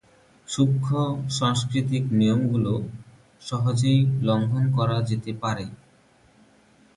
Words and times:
সূক্ষ্ম 0.47 0.93
সাংস্কৃতিক 1.37 2.03
নিয়মগুলো 2.11 2.73
সহজেই 3.41 3.99
লঙ্ঘন 4.21 4.63
করা 4.77 4.97
যেতে 5.09 5.31
পারে। 5.41 5.65